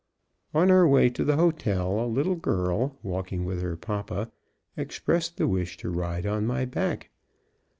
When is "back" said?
6.65-7.11